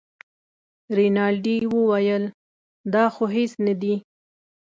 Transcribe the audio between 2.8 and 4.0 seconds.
دا خو هېڅ نه دي.